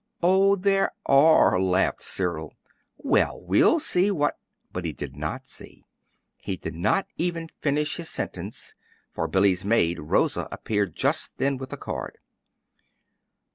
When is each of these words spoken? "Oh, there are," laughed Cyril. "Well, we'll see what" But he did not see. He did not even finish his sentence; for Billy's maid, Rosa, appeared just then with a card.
"Oh, 0.23 0.55
there 0.55 0.93
are," 1.05 1.61
laughed 1.61 2.01
Cyril. 2.01 2.55
"Well, 2.97 3.39
we'll 3.39 3.77
see 3.79 4.09
what" 4.09 4.39
But 4.73 4.83
he 4.83 4.93
did 4.93 5.15
not 5.15 5.45
see. 5.45 5.83
He 6.37 6.57
did 6.57 6.73
not 6.73 7.05
even 7.17 7.49
finish 7.59 7.97
his 7.97 8.09
sentence; 8.09 8.73
for 9.11 9.27
Billy's 9.27 9.63
maid, 9.63 9.99
Rosa, 9.99 10.47
appeared 10.51 10.95
just 10.95 11.37
then 11.37 11.57
with 11.57 11.71
a 11.71 11.77
card. 11.77 12.17